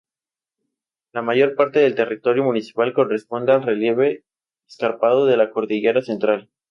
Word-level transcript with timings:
La 1.11 1.21
mayor 1.21 1.53
parte 1.53 1.77
del 1.77 1.93
territorio 1.93 2.43
municipal 2.43 2.91
corresponde 2.91 3.51
al 3.51 3.61
relieve 3.61 4.25
escarpado 4.67 5.27
de 5.27 5.37
la 5.37 5.51
Cordillera 5.51 6.01
Central. 6.01 6.49